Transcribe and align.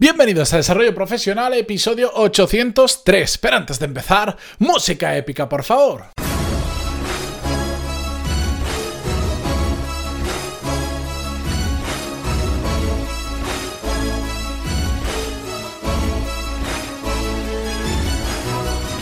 Bienvenidos 0.00 0.54
a 0.54 0.56
Desarrollo 0.56 0.94
Profesional, 0.94 1.52
episodio 1.52 2.10
803. 2.14 3.36
Pero 3.36 3.56
antes 3.58 3.78
de 3.78 3.84
empezar, 3.84 4.34
música 4.58 5.14
épica, 5.14 5.46
por 5.46 5.62
favor. 5.62 6.06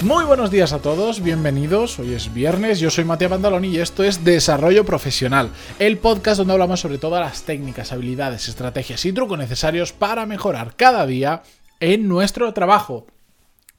Muy 0.03 0.25
buenos 0.25 0.53
días 0.53 0.73
a 0.73 0.79
todos, 0.79 1.21
bienvenidos. 1.25 1.98
Hoy 1.98 2.15
es 2.15 2.33
viernes, 2.33 2.79
yo 2.79 2.89
soy 2.89 3.03
Matías 3.03 3.33
Bandaloni 3.33 3.67
y 3.67 3.79
esto 3.80 4.05
es 4.05 4.25
Desarrollo 4.25 4.85
Profesional, 4.85 5.51
el 5.80 5.98
podcast 5.98 6.39
donde 6.39 6.53
hablamos 6.53 6.79
sobre 6.79 6.98
todas 6.98 7.21
las 7.21 7.43
técnicas, 7.43 7.91
habilidades, 7.91 8.48
estrategias 8.48 9.05
y 9.05 9.12
trucos 9.12 9.37
necesarios 9.37 9.93
para 9.93 10.25
mejorar 10.25 10.77
cada 10.77 11.05
día 11.05 11.43
en 11.80 12.07
nuestro 12.07 12.55
trabajo. 12.55 13.09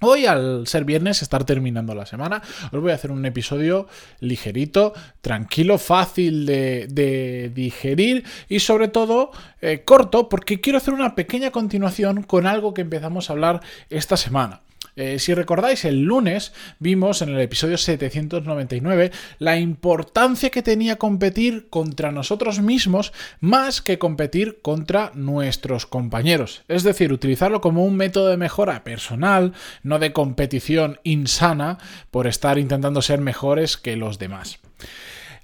Hoy, 0.02 0.26
al 0.26 0.68
ser 0.68 0.84
viernes, 0.84 1.22
estar 1.22 1.45
terminando 1.45 1.95
la 1.95 2.05
semana, 2.05 2.42
os 2.70 2.81
voy 2.81 2.92
a 2.92 2.95
hacer 2.95 3.12
un 3.12 3.26
episodio 3.26 3.88
ligerito, 4.20 4.94
tranquilo, 5.22 5.78
fácil 5.78 6.45
de, 6.45 7.52
digerir 7.56 8.26
y 8.50 8.59
sobre 8.59 8.90
todo 8.90 9.31
eh, 9.62 9.84
corto 9.86 10.28
porque 10.28 10.59
quiero 10.59 10.80
hacer 10.80 10.94
una 10.94 11.16
pequeña 11.16 11.52
continuación 11.52 12.23
con 12.23 12.45
algo 12.45 12.73
que 12.73 12.81
empezamos 12.81 13.30
a 13.30 13.34
hablar 13.34 13.62
esta 13.90 14.17
semana. 14.17 14.64
Eh, 14.96 15.20
si 15.20 15.34
recordáis, 15.34 15.86
el 15.86 16.02
lunes 16.02 16.54
vimos 16.80 17.22
en 17.22 17.30
el 17.30 17.40
episodio 17.40 17.78
799 17.78 19.12
la 19.40 19.58
importancia 19.58 20.50
que 20.50 20.62
tenía 20.62 20.98
competir 20.98 21.70
contra 21.70 22.12
nosotros 22.12 22.62
mismos 22.62 23.14
más 23.40 23.82
que 23.82 24.00
competir 24.00 24.60
contra 24.62 25.12
nuestros 25.14 25.86
compañeros. 25.86 26.64
Es 26.68 26.84
decir, 26.84 27.14
utilizarlo 27.14 27.62
como 27.62 27.86
un 27.86 27.96
método 27.96 28.30
de 28.30 28.38
mejora 28.38 28.84
personal, 28.84 29.54
no 29.84 30.00
de 30.00 30.14
competición 30.14 31.00
insana 31.04 31.78
por 32.12 32.28
estar 32.28 32.58
intentando 32.58 33.02
ser 33.02 33.20
mejores 33.20 33.78
que 33.78 33.96
los 33.96 34.20
demás. 34.20 34.59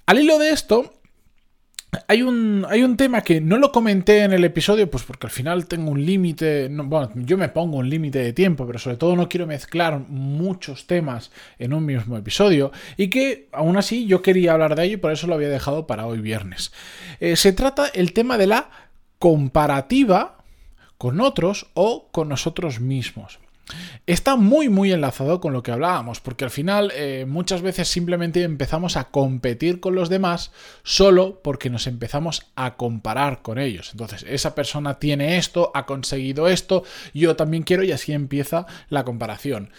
Al 0.06 0.20
hilo 0.20 0.38
de 0.38 0.50
esto, 0.50 0.94
hay 2.08 2.22
un, 2.22 2.66
hay 2.70 2.84
un 2.84 2.98
tema 2.98 3.22
que 3.22 3.42
no 3.42 3.58
lo 3.58 3.72
comenté 3.72 4.24
en 4.24 4.34
el 4.34 4.44
episodio, 4.44 4.90
pues 4.90 5.04
porque 5.04 5.28
al 5.28 5.32
final 5.32 5.68
tengo 5.68 5.92
un 5.92 6.06
límite, 6.06 6.68
bueno, 6.70 7.12
yo 7.16 7.38
me 7.38 7.50
pongo 7.50 7.78
un 7.78 7.90
límite 7.90 8.20
de 8.20 8.34
tiempo, 8.34 8.66
pero 8.66 8.80
sobre 8.80 8.98
todo 8.98 9.16
no 9.16 9.30
quiero 9.30 9.48
mezclar 9.48 10.00
muchos 10.08 10.88
temas 10.88 11.32
en 11.60 11.74
un 11.74 11.86
mismo 11.86 12.18
episodio, 12.18 12.72
y 12.98 13.10
que 13.10 13.50
aún 13.52 13.78
así 13.78 14.06
yo 14.06 14.22
quería 14.22 14.54
hablar 14.54 14.76
de 14.76 14.86
ello 14.86 14.94
y 14.96 14.98
por 14.98 15.12
eso 15.12 15.28
lo 15.28 15.36
había 15.36 15.50
dejado 15.50 15.88
para 15.88 16.06
hoy 16.06 16.20
viernes. 16.20 16.72
Eh, 17.20 17.36
se 17.36 17.54
trata 17.54 17.88
el 17.88 18.14
tema 18.14 18.38
de 18.38 18.48
la 18.48 18.70
comparativa 19.20 20.38
con 20.98 21.22
otros 21.22 21.68
o 21.74 22.10
con 22.12 22.30
nosotros 22.30 22.80
mismos. 22.80 23.40
Está 24.06 24.36
muy 24.36 24.70
muy 24.70 24.92
enlazado 24.92 25.40
con 25.42 25.54
lo 25.54 25.64
que 25.64 25.72
hablábamos, 25.72 26.20
porque 26.20 26.44
al 26.44 26.52
final 26.52 26.92
eh, 26.96 27.26
muchas 27.28 27.62
veces 27.62 27.88
simplemente 27.88 28.44
empezamos 28.44 28.98
a 28.98 29.06
competir 29.06 29.80
con 29.80 29.96
los 29.96 30.10
demás 30.10 30.52
solo 30.84 31.42
porque 31.42 31.72
nos 31.72 31.88
empezamos 31.88 32.46
a 32.56 32.76
comparar 32.76 33.42
con 33.42 33.58
ellos. 33.58 33.90
Entonces, 33.92 34.24
esa 34.30 34.54
persona 34.54 35.00
tiene 35.00 35.38
esto, 35.38 35.72
ha 35.74 35.86
conseguido 35.88 36.48
esto, 36.48 36.84
yo 37.14 37.36
también 37.36 37.64
quiero 37.64 37.84
y 37.84 37.92
así 37.92 38.14
empieza 38.14 38.68
la 38.90 39.04
comparación. 39.04 39.72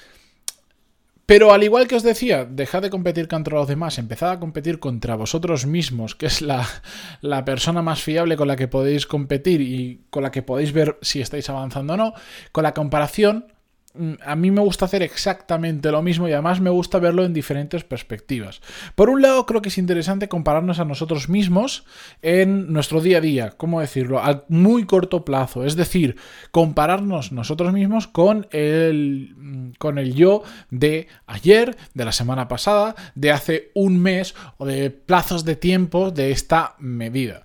Pero 1.26 1.52
al 1.52 1.64
igual 1.64 1.88
que 1.88 1.96
os 1.96 2.04
decía, 2.04 2.44
dejad 2.44 2.82
de 2.82 2.90
competir 2.90 3.26
contra 3.26 3.56
los 3.58 3.66
demás, 3.66 3.98
empezad 3.98 4.30
a 4.30 4.38
competir 4.38 4.78
contra 4.78 5.16
vosotros 5.16 5.66
mismos, 5.66 6.14
que 6.14 6.26
es 6.26 6.40
la, 6.40 6.64
la, 7.20 7.44
persona 7.44 7.82
más 7.82 8.00
fiable 8.00 8.36
con 8.36 8.46
la 8.46 8.54
que 8.54 8.68
podéis 8.68 9.06
competir 9.06 9.60
y 9.60 10.02
con 10.10 10.22
la 10.22 10.30
que 10.30 10.42
podéis 10.42 10.72
ver 10.72 10.98
si 11.02 11.20
estáis 11.20 11.50
avanzando 11.50 11.94
o 11.94 11.96
no. 11.96 12.14
Con 12.52 12.62
la 12.62 12.74
comparación 12.74 13.46
a 14.24 14.36
mí 14.36 14.50
me 14.50 14.60
gusta 14.60 14.84
hacer 14.84 15.02
exactamente 15.02 15.90
lo 15.90 16.02
mismo 16.02 16.28
y 16.28 16.32
además 16.32 16.60
me 16.60 16.70
gusta 16.70 16.98
verlo 16.98 17.24
en 17.24 17.32
diferentes 17.32 17.84
perspectivas. 17.84 18.60
Por 18.94 19.10
un 19.10 19.22
lado, 19.22 19.46
creo 19.46 19.62
que 19.62 19.68
es 19.68 19.78
interesante 19.78 20.28
compararnos 20.28 20.78
a 20.78 20.84
nosotros 20.84 21.28
mismos 21.28 21.84
en 22.22 22.72
nuestro 22.72 23.00
día 23.00 23.18
a 23.18 23.20
día, 23.20 23.50
¿cómo 23.56 23.80
decirlo? 23.80 24.18
A 24.18 24.44
muy 24.48 24.84
corto 24.84 25.24
plazo, 25.24 25.64
es 25.64 25.76
decir, 25.76 26.16
compararnos 26.50 27.32
nosotros 27.32 27.72
mismos 27.72 28.06
con 28.06 28.46
el, 28.50 29.34
mm, 29.36 29.70
con 29.78 29.98
el 29.98 30.14
yo 30.14 30.42
de 30.70 31.08
ayer, 31.26 31.76
de 31.94 32.04
la 32.04 32.12
semana 32.12 32.48
pasada, 32.48 32.94
de 33.14 33.32
hace 33.32 33.70
un 33.74 34.00
mes 34.00 34.34
o 34.58 34.66
de 34.66 34.90
plazos 34.90 35.44
de 35.44 35.56
tiempo 35.56 36.10
de 36.10 36.30
esta 36.30 36.74
medida. 36.78 37.44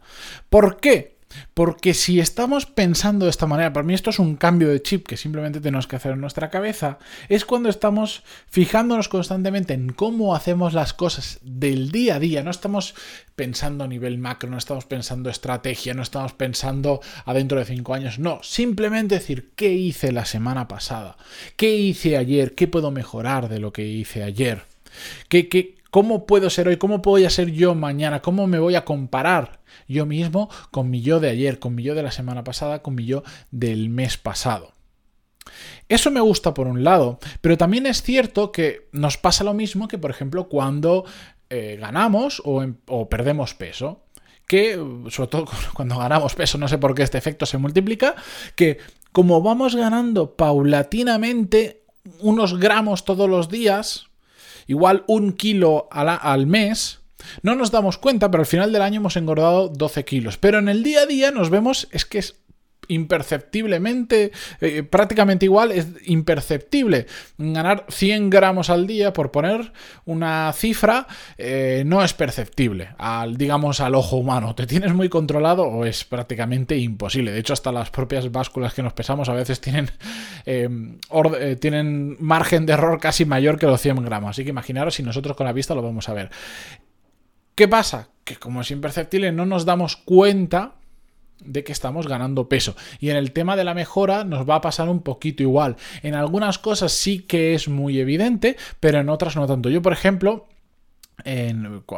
¿Por 0.49 0.79
qué? 0.79 1.20
Porque 1.53 1.93
si 1.93 2.19
estamos 2.19 2.65
pensando 2.65 3.25
de 3.25 3.31
esta 3.31 3.47
manera, 3.47 3.73
para 3.73 3.85
mí 3.85 3.93
esto 3.93 4.09
es 4.09 4.19
un 4.19 4.35
cambio 4.35 4.69
de 4.69 4.81
chip 4.81 5.07
que 5.07 5.17
simplemente 5.17 5.61
tenemos 5.61 5.87
que 5.87 5.95
hacer 5.95 6.13
en 6.13 6.21
nuestra 6.21 6.49
cabeza, 6.49 6.99
es 7.29 7.45
cuando 7.45 7.69
estamos 7.69 8.23
fijándonos 8.49 9.09
constantemente 9.09 9.73
en 9.73 9.91
cómo 9.93 10.35
hacemos 10.35 10.73
las 10.73 10.93
cosas 10.93 11.39
del 11.43 11.91
día 11.91 12.15
a 12.15 12.19
día, 12.19 12.43
no 12.43 12.51
estamos 12.51 12.95
pensando 13.35 13.83
a 13.83 13.87
nivel 13.87 14.17
macro, 14.17 14.49
no 14.49 14.57
estamos 14.57 14.85
pensando 14.85 15.29
estrategia, 15.29 15.93
no 15.93 16.03
estamos 16.03 16.33
pensando 16.33 17.01
a 17.25 17.33
dentro 17.33 17.59
de 17.59 17.65
cinco 17.65 17.93
años, 17.93 18.19
no, 18.19 18.39
simplemente 18.43 19.15
decir 19.15 19.51
qué 19.55 19.73
hice 19.73 20.11
la 20.11 20.25
semana 20.25 20.67
pasada, 20.67 21.17
qué 21.55 21.75
hice 21.75 22.17
ayer, 22.17 22.53
qué 22.55 22.67
puedo 22.67 22.91
mejorar 22.91 23.49
de 23.49 23.59
lo 23.59 23.73
que 23.73 23.87
hice 23.87 24.23
ayer, 24.23 24.63
qué, 25.27 25.49
qué, 25.49 25.75
cómo 25.89 26.25
puedo 26.25 26.49
ser 26.49 26.67
hoy, 26.67 26.77
cómo 26.77 26.99
voy 26.99 27.25
a 27.25 27.29
ser 27.29 27.51
yo 27.51 27.75
mañana, 27.75 28.21
cómo 28.21 28.47
me 28.47 28.59
voy 28.59 28.75
a 28.75 28.85
comparar 28.85 29.60
yo 29.87 30.05
mismo 30.05 30.49
con 30.71 30.89
mi 30.89 31.01
yo 31.01 31.19
de 31.19 31.29
ayer, 31.29 31.59
con 31.59 31.75
mi 31.75 31.83
yo 31.83 31.95
de 31.95 32.03
la 32.03 32.11
semana 32.11 32.43
pasada, 32.43 32.81
con 32.81 32.95
mi 32.95 33.05
yo 33.05 33.23
del 33.51 33.89
mes 33.89 34.17
pasado. 34.17 34.73
Eso 35.89 36.11
me 36.11 36.21
gusta 36.21 36.53
por 36.53 36.67
un 36.67 36.83
lado, 36.83 37.19
pero 37.41 37.57
también 37.57 37.85
es 37.85 38.01
cierto 38.01 38.51
que 38.51 38.87
nos 38.91 39.17
pasa 39.17 39.43
lo 39.43 39.53
mismo 39.53 39.87
que, 39.87 39.97
por 39.97 40.11
ejemplo, 40.11 40.47
cuando 40.47 41.05
eh, 41.49 41.77
ganamos 41.79 42.41
em, 42.45 42.75
o, 42.87 43.09
perdemos 43.09 43.53
peso 43.53 44.05
que, 44.47 44.75
sobre 45.09 45.27
todo 45.29 45.45
cuando 45.73 45.97
ganamos 45.97 46.35
peso, 46.35 46.57
no 46.57 46.67
sé 46.67 46.77
por 46.77 46.95
qué 46.95 47.03
este 47.03 47.17
efecto 47.17 47.45
se 47.45 47.57
multiplica, 47.57 48.15
que 48.55 48.77
como 49.11 49.41
vamos 49.41 49.75
ganando 49.75 50.35
paulatinamente 50.35 51.83
unos 52.19 52.57
gramos 52.57 53.03
todos 53.03 53.29
los 53.29 53.49
días, 53.49 54.07
igual 54.67 55.03
un 55.07 55.33
kilo 55.33 55.89
al 55.91 56.47
mes, 56.47 57.00
no 57.41 57.55
nos 57.55 57.71
damos 57.71 57.97
cuenta, 57.97 58.31
pero 58.31 58.41
al 58.41 58.47
final 58.47 58.71
del 58.71 58.81
año 58.81 58.99
hemos 58.99 59.17
engordado 59.17 59.69
12 59.69 60.05
kilos. 60.05 60.37
Pero 60.37 60.59
en 60.59 60.69
el 60.69 60.83
día 60.83 61.01
a 61.01 61.05
día 61.05 61.31
nos 61.31 61.49
vemos, 61.49 61.87
es 61.91 62.05
que 62.05 62.19
es 62.19 62.41
imperceptiblemente, 62.87 64.31
eh, 64.59 64.83
prácticamente 64.83 65.45
igual, 65.45 65.71
es 65.71 65.87
imperceptible. 66.05 67.07
Ganar 67.37 67.85
100 67.89 68.29
gramos 68.29 68.69
al 68.69 68.85
día, 68.85 69.13
por 69.13 69.31
poner 69.31 69.71
una 70.05 70.51
cifra, 70.53 71.07
eh, 71.37 71.83
no 71.85 72.03
es 72.03 72.13
perceptible, 72.13 72.89
al, 72.97 73.37
digamos, 73.37 73.79
al 73.79 73.95
ojo 73.95 74.17
humano. 74.17 74.55
Te 74.55 74.67
tienes 74.67 74.93
muy 74.93 75.09
controlado 75.09 75.63
o 75.63 75.85
es 75.85 76.03
prácticamente 76.03 76.77
imposible. 76.77 77.31
De 77.31 77.39
hecho, 77.39 77.53
hasta 77.53 77.71
las 77.71 77.89
propias 77.91 78.31
básculas 78.31 78.73
que 78.73 78.83
nos 78.83 78.93
pesamos 78.93 79.29
a 79.29 79.33
veces 79.33 79.61
tienen, 79.61 79.89
eh, 80.45 80.67
tienen 81.59 82.17
margen 82.19 82.65
de 82.65 82.73
error 82.73 82.99
casi 82.99 83.25
mayor 83.25 83.57
que 83.57 83.67
los 83.67 83.81
100 83.81 84.03
gramos. 84.03 84.31
Así 84.31 84.43
que 84.43 84.49
imaginaros 84.49 84.95
si 84.95 85.03
nosotros 85.03 85.37
con 85.37 85.45
la 85.45 85.53
vista 85.53 85.75
lo 85.75 85.81
vamos 85.81 86.09
a 86.09 86.13
ver. 86.13 86.29
¿Qué 87.61 87.67
pasa? 87.67 88.07
Que 88.23 88.37
como 88.37 88.61
es 88.61 88.71
imperceptible 88.71 89.31
no 89.31 89.45
nos 89.45 89.65
damos 89.65 89.95
cuenta 89.95 90.77
de 91.45 91.63
que 91.63 91.71
estamos 91.71 92.07
ganando 92.07 92.49
peso. 92.49 92.75
Y 92.99 93.11
en 93.11 93.17
el 93.17 93.33
tema 93.33 93.55
de 93.55 93.63
la 93.63 93.75
mejora 93.75 94.23
nos 94.23 94.49
va 94.49 94.55
a 94.55 94.61
pasar 94.61 94.89
un 94.89 95.03
poquito 95.03 95.43
igual. 95.43 95.75
En 96.01 96.15
algunas 96.15 96.57
cosas 96.57 96.91
sí 96.91 97.19
que 97.19 97.53
es 97.53 97.67
muy 97.67 97.99
evidente, 97.99 98.57
pero 98.79 98.97
en 98.97 99.09
otras 99.09 99.35
no 99.35 99.45
tanto. 99.45 99.69
Yo, 99.69 99.83
por 99.83 99.93
ejemplo, 99.93 100.47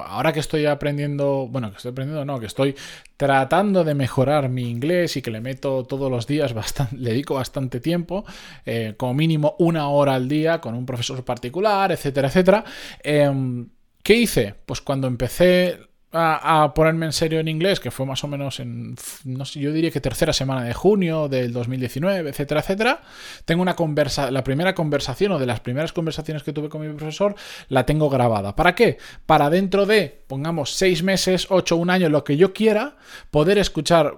ahora 0.06 0.34
que 0.34 0.42
estoy 0.42 0.66
aprendiendo, 0.66 1.48
bueno, 1.50 1.72
que 1.72 1.78
estoy 1.78 1.92
aprendiendo, 1.92 2.26
no, 2.26 2.42
que 2.42 2.48
estoy 2.48 2.76
tratando 3.16 3.86
de 3.86 3.96
mejorar 3.96 4.50
mi 4.50 4.70
inglés 4.70 5.16
y 5.16 5.22
que 5.22 5.32
le 5.32 5.40
meto 5.40 5.86
todos 5.86 6.12
los 6.12 6.28
días, 6.28 6.54
bastante, 6.54 6.98
le 7.00 7.12
dedico 7.12 7.36
bastante 7.36 7.80
tiempo, 7.80 8.26
eh, 8.66 8.96
como 8.98 9.14
mínimo 9.14 9.56
una 9.60 9.88
hora 9.88 10.16
al 10.16 10.28
día 10.28 10.60
con 10.60 10.76
un 10.76 10.86
profesor 10.86 11.24
particular, 11.24 11.94
etcétera, 11.94 12.28
etcétera. 12.28 12.66
Em, 13.02 13.70
¿Qué 14.04 14.16
hice? 14.16 14.56
Pues 14.66 14.82
cuando 14.82 15.08
empecé 15.08 15.80
a, 16.14 16.72
ponerme 16.76 17.08
en 17.08 17.14
serio 17.14 17.40
en 17.40 17.48
inglés, 17.48 17.80
que 17.80 17.92
fue 17.92 18.06
más 18.06 18.24
o 18.24 18.28
menos 18.28 18.60
en, 18.60 18.96
no 19.26 19.46
sé, 19.46 19.60
yo 19.60 19.72
diría 19.72 19.92
que 19.92 20.00
tercera 20.00 20.32
semana 20.32 20.64
de 20.64 20.74
junio 20.74 21.28
del 21.28 21.52
2019, 21.52 22.30
etcétera, 22.30 22.62
etcétera, 22.62 23.02
tengo 23.46 23.62
una 23.62 23.76
conversa, 23.76 24.30
la 24.30 24.44
primera 24.44 24.76
conversación 24.76 25.32
o 25.32 25.40
de 25.40 25.46
las 25.46 25.60
primeras 25.60 25.92
conversaciones 25.92 26.44
que 26.44 26.54
tuve 26.54 26.70
con 26.70 26.82
mi 26.82 26.94
profesor, 26.94 27.36
la 27.70 27.86
tengo 27.86 28.10
grabada. 28.10 28.56
¿Para 28.56 28.76
qué? 28.76 28.98
Para 29.26 29.50
dentro 29.50 29.86
de, 29.86 30.24
pongamos, 30.28 30.74
seis 30.74 31.02
meses, 31.02 31.48
ocho, 31.50 31.78
un 31.78 31.90
año, 31.90 32.10
lo 32.10 32.24
que 32.24 32.38
yo 32.38 32.54
quiera, 32.54 32.96
poder 33.32 33.58
escuchar 33.58 34.18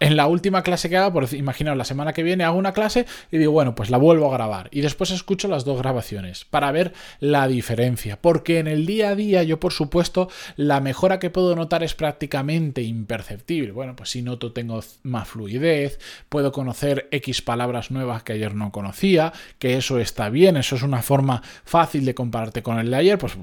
en 0.00 0.16
la 0.16 0.26
última 0.26 0.62
clase 0.62 0.88
que 0.88 0.96
haga, 0.96 1.12
por 1.12 1.32
imaginaos, 1.34 1.76
la 1.76 1.84
semana 1.84 2.12
que 2.12 2.22
viene 2.22 2.44
hago 2.44 2.58
una 2.58 2.72
clase 2.72 3.06
y 3.30 3.38
digo, 3.38 3.52
bueno, 3.52 3.74
pues 3.74 3.90
la 3.90 3.98
vuelvo 3.98 4.30
a 4.30 4.32
grabar. 4.32 4.68
Y 4.70 4.80
después 4.82 5.10
escucho 5.10 5.48
las 5.48 5.64
dos 5.64 5.78
grabaciones 5.78 6.44
para 6.44 6.70
ver 6.72 6.92
la 7.20 7.48
diferencia. 7.48 8.20
Porque 8.20 8.58
en 8.58 8.66
el 8.66 8.86
día 8.86 9.10
a 9.10 9.14
día, 9.14 9.42
yo 9.42 9.58
por 9.60 9.72
supuesto, 9.72 10.28
la 10.56 10.80
mejora 10.80 11.18
que 11.18 11.23
que 11.24 11.30
puedo 11.30 11.56
notar 11.56 11.82
es 11.82 11.94
prácticamente 11.94 12.82
imperceptible. 12.82 13.72
Bueno, 13.72 13.96
pues 13.96 14.10
si 14.10 14.20
noto 14.20 14.52
tengo 14.52 14.80
más 15.04 15.26
fluidez, 15.26 15.98
puedo 16.28 16.52
conocer 16.52 17.08
X 17.12 17.40
palabras 17.40 17.90
nuevas 17.90 18.22
que 18.22 18.34
ayer 18.34 18.54
no 18.54 18.70
conocía, 18.72 19.32
que 19.58 19.78
eso 19.78 19.98
está 19.98 20.28
bien, 20.28 20.58
eso 20.58 20.76
es 20.76 20.82
una 20.82 21.00
forma 21.00 21.40
fácil 21.64 22.04
de 22.04 22.14
compararte 22.14 22.62
con 22.62 22.78
el 22.78 22.90
de 22.90 22.96
ayer, 22.96 23.16
pues 23.16 23.38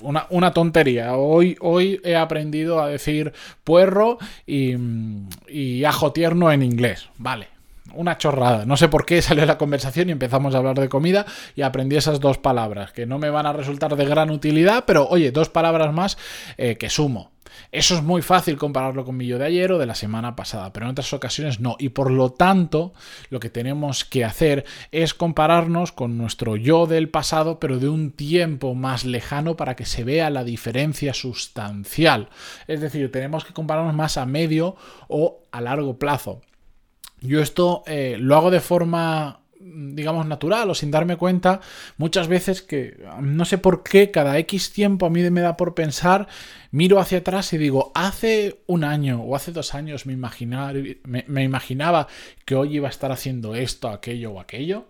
una, 0.00 0.26
una 0.30 0.52
tontería. 0.52 1.14
Hoy, 1.14 1.56
hoy 1.60 2.00
he 2.02 2.16
aprendido 2.16 2.82
a 2.82 2.88
decir 2.88 3.32
puerro 3.62 4.18
y, 4.44 4.74
y 5.46 5.84
ajo 5.84 6.12
tierno 6.12 6.50
en 6.50 6.64
inglés. 6.64 7.08
Vale, 7.18 7.46
una 7.94 8.18
chorrada. 8.18 8.64
No 8.64 8.76
sé 8.76 8.88
por 8.88 9.04
qué 9.04 9.22
salió 9.22 9.44
la 9.46 9.58
conversación 9.58 10.08
y 10.08 10.12
empezamos 10.12 10.54
a 10.54 10.58
hablar 10.58 10.78
de 10.78 10.88
comida 10.88 11.26
y 11.56 11.62
aprendí 11.62 11.96
esas 11.96 12.20
dos 12.20 12.38
palabras, 12.38 12.92
que 12.92 13.06
no 13.06 13.18
me 13.18 13.30
van 13.30 13.46
a 13.46 13.52
resultar 13.52 13.96
de 13.96 14.04
gran 14.04 14.30
utilidad, 14.30 14.84
pero 14.86 15.06
oye, 15.08 15.32
dos 15.32 15.48
palabras 15.48 15.92
más 15.92 16.18
eh, 16.56 16.76
que 16.76 16.88
sumo. 16.88 17.32
Eso 17.70 17.94
es 17.94 18.02
muy 18.02 18.22
fácil 18.22 18.56
compararlo 18.56 19.04
con 19.04 19.16
mi 19.16 19.26
yo 19.26 19.38
de 19.38 19.46
ayer 19.46 19.72
o 19.72 19.78
de 19.78 19.86
la 19.86 19.94
semana 19.94 20.36
pasada, 20.36 20.72
pero 20.72 20.86
en 20.86 20.92
otras 20.92 21.12
ocasiones 21.12 21.60
no. 21.60 21.76
Y 21.78 21.90
por 21.90 22.10
lo 22.10 22.30
tanto, 22.30 22.92
lo 23.30 23.40
que 23.40 23.50
tenemos 23.50 24.04
que 24.04 24.24
hacer 24.24 24.64
es 24.90 25.14
compararnos 25.14 25.92
con 25.92 26.18
nuestro 26.18 26.56
yo 26.56 26.86
del 26.86 27.08
pasado, 27.08 27.60
pero 27.60 27.78
de 27.78 27.88
un 27.88 28.10
tiempo 28.10 28.74
más 28.74 29.04
lejano 29.04 29.56
para 29.56 29.76
que 29.76 29.86
se 29.86 30.04
vea 30.04 30.30
la 30.30 30.44
diferencia 30.44 31.14
sustancial. 31.14 32.28
Es 32.68 32.80
decir, 32.80 33.10
tenemos 33.10 33.44
que 33.44 33.52
compararnos 33.54 33.94
más 33.94 34.16
a 34.16 34.26
medio 34.26 34.76
o 35.08 35.40
a 35.50 35.60
largo 35.60 35.98
plazo. 35.98 36.40
Yo 37.22 37.40
esto 37.40 37.82
eh, 37.86 38.16
lo 38.18 38.36
hago 38.36 38.50
de 38.50 38.60
forma 38.60 39.38
digamos, 39.64 40.26
natural 40.26 40.70
o 40.70 40.74
sin 40.74 40.90
darme 40.90 41.16
cuenta, 41.16 41.60
muchas 41.96 42.28
veces 42.28 42.62
que 42.62 42.98
no 43.20 43.44
sé 43.44 43.58
por 43.58 43.82
qué 43.82 44.10
cada 44.10 44.36
X 44.38 44.72
tiempo 44.72 45.06
a 45.06 45.10
mí 45.10 45.22
me 45.30 45.40
da 45.40 45.56
por 45.56 45.74
pensar, 45.74 46.26
miro 46.70 46.98
hacia 46.98 47.18
atrás 47.18 47.52
y 47.52 47.58
digo, 47.58 47.92
hace 47.94 48.60
un 48.66 48.84
año 48.84 49.22
o 49.22 49.36
hace 49.36 49.52
dos 49.52 49.74
años 49.74 50.04
me, 50.06 50.16
me 50.16 51.42
imaginaba 51.44 52.08
que 52.44 52.54
hoy 52.54 52.76
iba 52.76 52.88
a 52.88 52.90
estar 52.90 53.12
haciendo 53.12 53.54
esto, 53.54 53.88
aquello 53.88 54.32
o 54.32 54.40
aquello. 54.40 54.86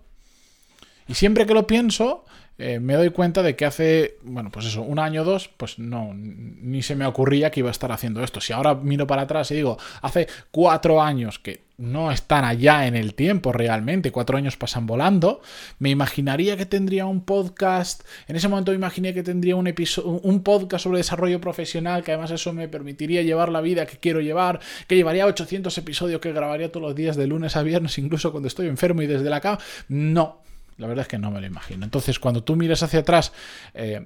Y 1.09 1.15
siempre 1.15 1.47
que 1.47 1.55
lo 1.55 1.67
pienso, 1.67 2.25
eh, 2.59 2.79
me 2.79 2.95
doy 2.95 3.11
cuenta 3.11 3.43
de 3.43 3.57
que 3.57 3.65
hace, 3.65 4.19
bueno, 4.23 4.51
pues 4.51 4.67
eso, 4.67 4.83
un 4.83 4.99
año 4.99 5.23
o 5.23 5.25
dos, 5.25 5.49
pues 5.49 5.79
no, 5.79 6.13
ni 6.15 6.83
se 6.83 6.95
me 6.95 7.07
ocurría 7.07 7.51
que 7.51 7.61
iba 7.61 7.71
a 7.71 7.73
estar 7.73 7.91
haciendo 7.91 8.23
esto. 8.23 8.41
Si 8.41 8.53
ahora 8.53 8.75
miro 8.75 9.07
para 9.07 9.23
atrás 9.23 9.51
y 9.51 9.55
digo, 9.55 9.79
hace 10.01 10.29
cuatro 10.51 11.03
años 11.03 11.39
que 11.39 11.63
no 11.83 12.13
están 12.13 12.45
allá 12.45 12.87
en 12.87 12.95
el 12.95 13.15
tiempo 13.15 13.53
realmente, 13.53 14.13
cuatro 14.13 14.39
años 14.39 14.57
pasan 14.57 14.87
volando, 14.87 15.41
me 15.81 15.91
imaginaría 15.91 16.57
que 16.57 16.65
tendría 16.65 17.07
un 17.07 17.25
podcast, 17.25 18.05
en 18.29 18.37
ese 18.37 18.49
momento 18.49 18.71
me 18.71 18.77
imaginé 18.77 19.13
que 19.13 19.25
tendría 19.25 19.57
un, 19.57 19.73
un 20.23 20.43
podcast 20.43 20.85
sobre 20.85 20.99
desarrollo 20.99 21.41
profesional, 21.41 22.05
que 22.05 22.13
además 22.13 22.31
eso 22.31 22.53
me 22.53 22.69
permitiría 22.69 23.23
llevar 23.23 23.49
la 23.49 23.61
vida 23.61 23.85
que 23.85 23.99
quiero 23.99 24.21
llevar, 24.21 24.61
que 24.87 24.95
llevaría 24.95 25.27
800 25.27 25.77
episodios 25.77 26.21
que 26.21 26.33
grabaría 26.33 26.71
todos 26.71 26.87
los 26.87 26.95
días 26.95 27.17
de 27.17 27.27
lunes 27.27 27.57
a 27.57 27.63
viernes, 27.63 27.99
incluso 27.99 28.31
cuando 28.31 28.47
estoy 28.47 28.69
enfermo 28.69 29.03
y 29.03 29.09
desde 29.09 29.29
la 29.29 29.41
cama. 29.41 29.59
No, 29.89 30.43
la 30.79 30.87
verdad 30.87 31.03
es 31.03 31.09
que 31.09 31.19
no 31.19 31.31
me 31.31 31.41
lo 31.41 31.47
imagino. 31.47 31.85
Entonces, 31.85 32.19
cuando 32.19 32.43
tú 32.43 32.57
miras 32.57 32.83
hacia 32.83 33.01
atrás 33.01 33.33
eh, 33.75 34.05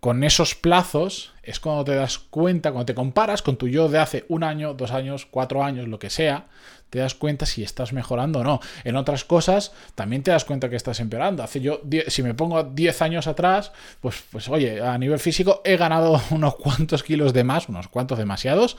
con, 0.00 0.24
esos 0.24 0.54
plazos, 0.54 1.32
es 1.42 1.60
cuando 1.60 1.84
te 1.84 1.94
das 1.94 2.18
cuenta, 2.18 2.70
cuando 2.70 2.86
te 2.86 2.94
comparas 2.94 3.42
con 3.42 3.56
tu 3.56 3.68
yo 3.68 3.88
de 3.88 3.98
hace 3.98 4.24
un 4.28 4.44
año, 4.44 4.74
dos 4.74 4.92
años, 4.92 5.26
cuatro 5.26 5.64
años, 5.64 5.88
lo 5.88 5.98
que 5.98 6.10
sea, 6.10 6.46
te 6.90 7.00
das 7.00 7.14
cuenta 7.14 7.44
si 7.44 7.62
estás 7.62 7.92
mejorando 7.92 8.40
o 8.40 8.44
no. 8.44 8.60
En 8.84 8.96
otras 8.96 9.24
cosas, 9.24 9.72
también 9.94 10.22
te 10.22 10.30
das 10.30 10.44
cuenta 10.44 10.70
que 10.70 10.76
estás 10.76 11.00
empeorando. 11.00 11.42
Hace 11.42 11.60
yo, 11.60 11.80
si 12.06 12.22
me 12.22 12.34
pongo 12.34 12.62
10 12.62 13.02
años 13.02 13.26
atrás, 13.26 13.72
pues, 14.00 14.22
pues 14.30 14.48
oye, 14.48 14.80
a 14.80 14.96
nivel 14.98 15.18
físico 15.18 15.60
he 15.64 15.76
ganado 15.76 16.20
unos 16.30 16.54
cuantos 16.56 17.02
kilos 17.02 17.32
de 17.32 17.44
más, 17.44 17.68
unos 17.68 17.88
cuantos 17.88 18.18
demasiados. 18.18 18.76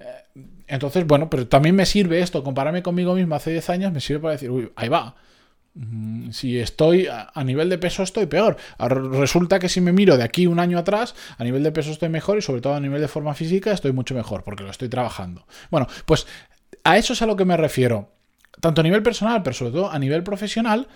Eh, 0.00 0.44
entonces, 0.68 1.06
bueno, 1.06 1.28
pero 1.28 1.48
también 1.48 1.74
me 1.74 1.86
sirve 1.86 2.20
esto, 2.20 2.44
compararme 2.44 2.82
conmigo 2.82 3.14
mismo 3.14 3.34
hace 3.34 3.50
10 3.50 3.70
años, 3.70 3.92
me 3.92 4.00
sirve 4.00 4.20
para 4.20 4.32
decir, 4.32 4.50
uy, 4.50 4.70
ahí 4.76 4.88
va 4.88 5.16
si 6.32 6.58
estoy 6.58 7.08
a 7.08 7.44
nivel 7.44 7.68
de 7.68 7.78
peso 7.78 8.02
estoy 8.02 8.26
peor. 8.26 8.56
Resulta 8.78 9.58
que 9.58 9.68
si 9.68 9.80
me 9.80 9.92
miro 9.92 10.16
de 10.16 10.24
aquí 10.24 10.46
un 10.46 10.58
año 10.58 10.78
atrás, 10.78 11.14
a 11.36 11.44
nivel 11.44 11.62
de 11.62 11.72
peso 11.72 11.90
estoy 11.90 12.08
mejor 12.08 12.38
y 12.38 12.42
sobre 12.42 12.60
todo 12.60 12.74
a 12.74 12.80
nivel 12.80 13.00
de 13.00 13.08
forma 13.08 13.34
física 13.34 13.72
estoy 13.72 13.92
mucho 13.92 14.14
mejor 14.14 14.42
porque 14.42 14.64
lo 14.64 14.70
estoy 14.70 14.88
trabajando. 14.88 15.46
Bueno, 15.70 15.86
pues 16.06 16.26
a 16.84 16.98
eso 16.98 17.12
es 17.12 17.22
a 17.22 17.26
lo 17.26 17.36
que 17.36 17.44
me 17.44 17.56
refiero. 17.56 18.10
Tanto 18.60 18.80
a 18.80 18.84
nivel 18.84 19.02
personal, 19.02 19.42
pero 19.42 19.54
sobre 19.54 19.72
todo 19.72 19.90
a 19.90 19.98
nivel 19.98 20.22
profesional, 20.24 20.88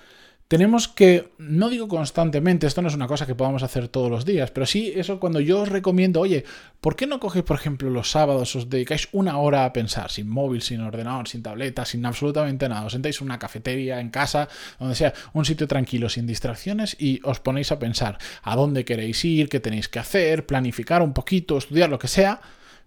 tenemos 0.49 0.87
que, 0.87 1.33
no 1.39 1.71
digo 1.71 1.89
constantemente, 1.89 2.67
esto 2.67 2.83
no 2.83 2.89
es 2.89 2.95
una 2.95 3.07
cosa 3.07 3.27
que 3.27 3.35
podamos 3.35 3.63
hacer 3.63 3.89
todos 3.89 4.11
los 4.11 4.27
días, 4.27 4.51
pero 4.51 4.67
sí 4.67 4.93
eso 4.95 5.19
cuando 5.19 5.41
yo 5.41 5.63
os 5.63 5.69
recomiendo, 5.71 6.21
oye, 6.21 6.45
¿por 6.81 6.95
qué 6.95 7.07
no 7.07 7.21
cogéis, 7.21 7.45
por 7.45 7.57
ejemplo, 7.57 7.89
los 7.89 8.11
sábados, 8.11 8.55
os 8.55 8.69
dedicáis 8.69 9.09
una 9.13 9.39
hora 9.39 9.65
a 9.65 9.73
pensar, 9.73 10.11
sin 10.11 10.29
móvil, 10.29 10.61
sin 10.61 10.83
ordenador, 10.83 11.27
sin 11.27 11.43
tableta, 11.43 11.87
sin 11.87 12.05
absolutamente 12.05 12.69
nada, 12.69 12.85
os 12.85 12.93
sentáis 12.93 13.21
en 13.21 13.27
una 13.27 13.39
cafetería, 13.39 13.99
en 14.01 14.11
casa, 14.11 14.49
donde 14.79 14.95
sea, 14.95 15.15
un 15.33 15.47
sitio 15.47 15.67
tranquilo, 15.67 16.11
sin 16.11 16.27
distracciones, 16.27 16.97
y 17.01 17.21
os 17.25 17.41
ponéis 17.41 17.73
a 17.73 17.79
pensar 17.79 18.19
a 18.43 18.55
dónde 18.55 18.85
queréis 18.85 19.25
ir, 19.25 19.49
qué 19.49 19.59
tenéis 19.59 19.89
que 19.89 20.01
hacer, 20.01 20.45
planificar 20.45 21.01
un 21.01 21.15
poquito, 21.15 21.57
estudiar 21.57 21.89
lo 21.89 21.99
que 21.99 22.09
sea, 22.09 22.43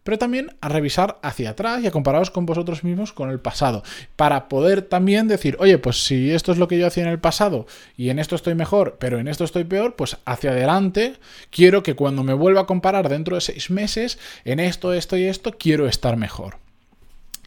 pero 0.05 0.19
también 0.19 0.55
a 0.61 0.69
revisar 0.69 1.17
hacia 1.23 1.49
atrás 1.49 1.83
y 1.83 1.87
a 1.87 1.91
compararos 1.91 2.29
con 2.29 2.45
vosotros 2.45 2.83
mismos 2.83 3.11
con 3.11 3.31
el 3.31 3.39
pasado, 3.39 3.83
para 4.15 4.47
poder 4.47 4.83
también 4.83 5.27
decir, 5.27 5.57
oye, 5.59 5.79
pues 5.79 6.05
si 6.05 6.29
esto 6.29 6.51
es 6.51 6.59
lo 6.59 6.67
que 6.67 6.77
yo 6.77 6.85
hacía 6.85 7.03
en 7.03 7.09
el 7.09 7.19
pasado 7.19 7.65
y 7.97 8.09
en 8.09 8.19
esto 8.19 8.35
estoy 8.35 8.53
mejor, 8.53 8.97
pero 8.99 9.17
en 9.17 9.27
esto 9.27 9.43
estoy 9.43 9.63
peor, 9.63 9.95
pues 9.95 10.17
hacia 10.25 10.51
adelante 10.51 11.15
quiero 11.49 11.81
que 11.81 11.95
cuando 11.95 12.23
me 12.23 12.35
vuelva 12.35 12.61
a 12.61 12.65
comparar 12.67 13.09
dentro 13.09 13.35
de 13.35 13.41
seis 13.41 13.71
meses, 13.71 14.19
en 14.45 14.59
esto, 14.59 14.93
esto 14.93 15.17
y 15.17 15.23
esto, 15.23 15.55
quiero 15.57 15.87
estar 15.87 16.17
mejor. 16.17 16.57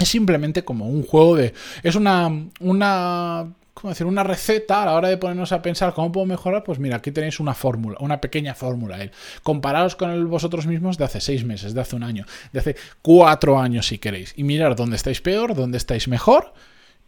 Es 0.01 0.09
simplemente 0.09 0.65
como 0.65 0.89
un 0.89 1.05
juego 1.05 1.37
de... 1.37 1.55
Es 1.85 1.95
una, 1.95 2.29
una 2.61 3.53
¿cómo 3.81 3.91
decir? 3.91 4.07
Una 4.07 4.25
receta 4.25 4.83
a 4.83 4.87
la 4.87 4.95
hora 4.95 5.09
de 5.09 5.17
ponernos 5.17 5.53
a 5.53 5.63
pensar 5.63 5.95
cómo 5.95 6.11
puedo 6.11 6.27
mejorar, 6.27 6.65
pues 6.65 6.79
mira, 6.79 6.97
aquí 6.97 7.13
tenéis 7.13 7.39
una 7.39 7.55
fórmula, 7.55 7.97
una 8.01 8.21
pequeña 8.21 8.55
fórmula. 8.55 9.01
¿eh? 9.03 9.11
Compararos 9.43 9.95
con 9.95 10.29
vosotros 10.29 10.67
mismos 10.67 10.99
de 10.99 11.05
hace 11.05 11.21
seis 11.21 11.45
meses, 11.45 11.75
de 11.75 11.81
hace 11.81 11.95
un 11.95 12.03
año, 12.03 12.25
de 12.53 12.59
hace 12.59 12.77
cuatro 13.03 13.59
años 13.59 13.87
si 13.87 13.99
queréis. 13.99 14.35
Y 14.37 14.43
mirar 14.43 14.75
dónde 14.75 14.97
estáis 14.97 15.21
peor, 15.21 15.55
dónde 15.55 15.79
estáis 15.79 16.09
mejor 16.09 16.53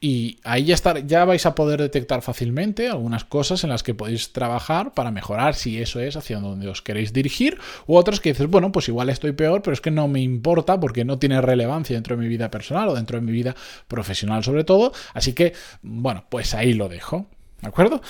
y 0.00 0.38
ahí 0.44 0.64
ya, 0.64 0.74
estar, 0.74 1.06
ya 1.06 1.24
vais 1.26 1.44
a 1.44 1.54
poder 1.54 1.80
detectar 1.80 2.22
fácilmente 2.22 2.88
algunas 2.88 3.24
cosas 3.24 3.64
en 3.64 3.70
las 3.70 3.82
que 3.82 3.94
podéis 3.94 4.32
trabajar 4.32 4.94
para 4.94 5.10
mejorar 5.10 5.54
si 5.54 5.80
eso 5.80 6.00
es 6.00 6.16
hacia 6.16 6.40
donde 6.40 6.68
os 6.68 6.80
queréis 6.80 7.12
dirigir, 7.12 7.58
u 7.86 7.96
otras 7.96 8.20
que 8.20 8.30
dices, 8.30 8.48
bueno, 8.48 8.72
pues 8.72 8.88
igual 8.88 9.10
estoy 9.10 9.32
peor, 9.32 9.62
pero 9.62 9.74
es 9.74 9.80
que 9.80 9.90
no 9.90 10.08
me 10.08 10.20
importa 10.20 10.80
porque 10.80 11.04
no 11.04 11.18
tiene 11.18 11.40
relevancia 11.40 11.96
dentro 11.96 12.16
de 12.16 12.22
mi 12.22 12.28
vida 12.28 12.50
personal 12.50 12.88
o 12.88 12.94
dentro 12.94 13.18
de 13.18 13.26
mi 13.26 13.32
vida 13.32 13.54
profesional 13.88 14.42
sobre 14.42 14.64
todo. 14.64 14.92
Así 15.12 15.34
que, 15.34 15.52
bueno, 15.82 16.24
pues 16.30 16.54
ahí 16.54 16.72
lo 16.72 16.88
dejo. 16.88 17.26
¿De 17.60 17.68
acuerdo? 17.68 18.00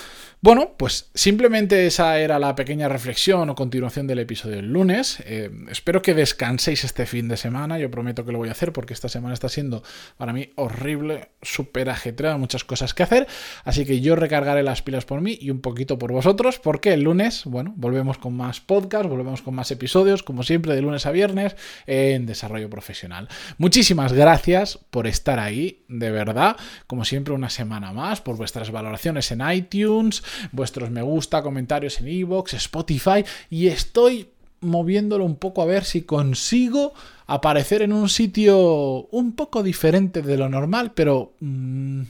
Bueno, 0.42 0.75
pues 0.78 1.11
simplemente 1.12 1.87
esa 1.87 2.19
era 2.19 2.38
la 2.38 2.54
pequeña 2.54 2.88
reflexión 2.88 3.50
o 3.50 3.54
continuación 3.54 4.07
del 4.07 4.21
episodio 4.21 4.57
del 4.57 4.73
lunes. 4.73 5.23
Eh, 5.26 5.50
espero 5.69 6.00
que 6.00 6.14
descanséis 6.14 6.85
este 6.85 7.04
fin 7.04 7.28
de 7.28 7.37
semana. 7.37 7.78
Yo 7.78 7.90
prometo 7.90 8.25
que 8.25 8.33
lo 8.33 8.38
voy 8.38 8.49
a 8.49 8.52
hacer 8.52 8.73
porque 8.73 8.95
esta 8.95 9.11
semana 9.11 9.35
está 9.35 9.50
siendo 9.50 9.83
para 10.16 10.33
mí 10.33 10.50
horrible, 10.54 11.28
súper 11.42 11.90
ajetreada, 11.90 12.38
muchas 12.38 12.64
cosas 12.64 12.95
que 12.95 13.02
hacer. 13.02 13.26
Así 13.64 13.85
que 13.85 14.00
yo 14.00 14.16
recargaré 14.16 14.62
las 14.62 14.80
pilas 14.80 15.04
por 15.04 15.21
mí 15.21 15.37
y 15.38 15.50
un 15.50 15.61
poquito 15.61 15.99
por 15.99 16.11
vosotros 16.11 16.59
porque 16.59 16.95
el 16.95 17.02
lunes, 17.02 17.42
bueno, 17.45 17.75
volvemos 17.76 18.16
con 18.16 18.35
más 18.35 18.61
podcast, 18.61 19.07
volvemos 19.07 19.42
con 19.42 19.54
más 19.54 19.71
episodios, 19.71 20.23
como 20.23 20.42
siempre, 20.42 20.75
de 20.75 20.80
lunes 20.80 21.04
a 21.04 21.11
viernes 21.11 21.54
en 21.87 22.25
desarrollo 22.25 22.71
profesional. 22.71 23.28
Muchísimas 23.59 24.14
gracias 24.14 24.78
por 24.90 25.07
estar 25.07 25.38
ahí, 25.38 25.85
de 25.88 26.11
verdad. 26.11 26.57
Como 26.87 27.04
siempre, 27.04 27.35
una 27.35 27.50
semana 27.50 27.92
más, 27.92 28.23
por 28.23 28.37
vuestras 28.37 28.71
valoraciones 28.71 29.30
en 29.33 29.39
iTunes 29.52 30.23
vuestros 30.52 30.90
me 30.90 31.02
gusta, 31.02 31.42
comentarios 31.42 32.00
en 32.00 32.09
iVoox, 32.09 32.54
Spotify 32.54 33.25
y 33.49 33.68
estoy 33.68 34.30
moviéndolo 34.61 35.25
un 35.25 35.37
poco 35.37 35.62
a 35.62 35.66
ver 35.66 35.85
si 35.85 36.02
consigo 36.02 36.92
aparecer 37.26 37.82
en 37.82 37.92
un 37.92 38.09
sitio 38.09 39.06
un 39.11 39.32
poco 39.32 39.62
diferente 39.62 40.23
de 40.23 40.37
lo 40.37 40.49
normal, 40.49 40.92
pero 40.92 41.35
mm, 41.40 42.02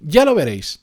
ya 0.00 0.24
lo 0.24 0.34
veréis 0.34 0.80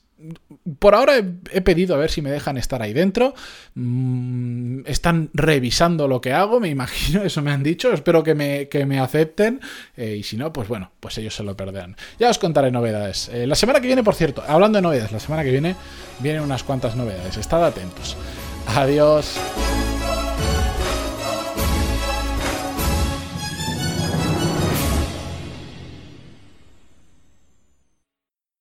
por 0.78 0.94
ahora 0.94 1.16
he, 1.16 1.60
pedido 1.60 1.94
a 1.94 1.98
ver 1.98 2.10
si 2.10 2.22
me 2.22 2.30
dejan 2.30 2.56
estar 2.56 2.82
ahí 2.82 2.92
dentro. 2.92 3.34
Mm, 3.74 4.80
están 4.86 5.30
revisando 5.32 6.08
lo 6.08 6.20
que 6.20 6.32
hago, 6.32 6.60
me 6.60 6.68
imagino, 6.68 7.22
eso 7.24 7.42
me 7.42 7.50
han 7.50 7.62
dicho. 7.62 7.92
Espero 7.92 8.22
que 8.22 8.34
me, 8.34 8.68
me 8.86 8.98
acepten. 8.98 9.60
Eh, 9.96 10.16
y 10.18 10.22
si 10.22 10.36
no, 10.36 10.52
pues 10.52 10.68
bueno, 10.68 10.92
pues 11.00 11.18
ellos 11.18 11.34
se 11.34 11.42
lo 11.42 11.56
perderán. 11.56 11.96
Ya 12.18 12.30
os 12.30 12.38
contaré 12.38 12.70
novedades. 12.70 13.30
Eh, 13.32 13.46
la 13.46 13.54
semana 13.54 13.80
que 13.80 13.86
viene, 13.86 14.02
por 14.02 14.14
cierto, 14.14 14.42
hablando 14.46 14.76
de 14.76 14.82
novedades, 14.82 15.12
la 15.12 15.20
semana 15.20 15.42
que 15.42 15.50
viene 15.50 15.76
vienen 16.20 16.42
unas 16.42 16.62
cuantas 16.62 16.96
novedades. 16.96 17.36
Estad 17.36 17.64
atentos. 17.64 18.16
Adiós. 18.66 19.38